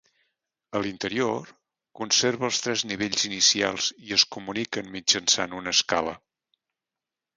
A 0.77 0.79
l'interior 0.83 1.51
conserva 1.99 2.47
els 2.49 2.63
tres 2.67 2.85
nivells 2.93 3.27
inicials 3.29 3.91
i 4.07 4.17
es 4.19 4.27
comuniquen 4.37 4.93
mitjançant 4.97 5.55
una 5.59 5.75
escala. 5.79 6.17